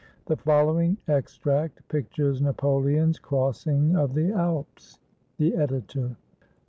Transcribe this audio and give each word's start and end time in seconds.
The 0.25 0.35
following 0.35 0.97
extract 1.07 1.87
pictures 1.87 2.41
Napoleon's 2.41 3.19
crossing 3.19 3.95
of 3.95 4.15
the 4.15 4.31
Alps. 4.31 4.97
The 5.37 5.55
Editor. 5.55 6.15